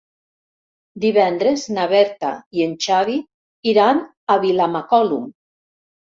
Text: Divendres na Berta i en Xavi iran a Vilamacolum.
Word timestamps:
Divendres 1.03 1.65
na 1.77 1.83
Berta 1.91 2.31
i 2.61 2.65
en 2.65 2.73
Xavi 2.87 3.19
iran 3.75 4.03
a 4.07 4.41
Vilamacolum. 4.49 5.31